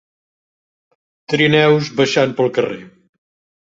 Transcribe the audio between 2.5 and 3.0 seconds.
carrer